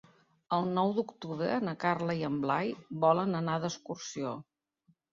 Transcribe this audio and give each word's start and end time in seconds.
El 0.55 0.63
nou 0.77 0.93
d'octubre 0.99 1.59
na 1.67 1.77
Carla 1.85 2.17
i 2.23 2.25
en 2.33 2.41
Blai 2.49 2.75
volen 3.07 3.41
anar 3.45 3.63
d'excursió. 3.67 4.37